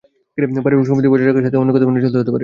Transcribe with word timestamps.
পারিবারিক 0.63 0.87
সম্প্রতি 0.89 1.09
বজায় 1.11 1.27
রাখার 1.27 1.43
স্বার্থে 1.43 1.59
অন্যের 1.59 1.73
কথা 1.75 1.85
মেনে 1.87 2.03
চলতে 2.05 2.19
হতে 2.21 2.31
পারে। 2.31 2.39